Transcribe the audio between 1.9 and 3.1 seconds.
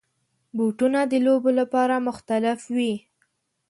مختلف وي.